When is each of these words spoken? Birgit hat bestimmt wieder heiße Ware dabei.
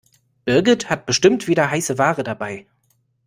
Birgit 0.45 0.89
hat 0.89 1.05
bestimmt 1.05 1.47
wieder 1.47 1.69
heiße 1.69 1.99
Ware 1.99 2.23
dabei. 2.23 2.65